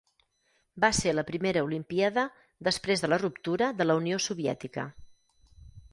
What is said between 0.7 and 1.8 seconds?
Va ser la primera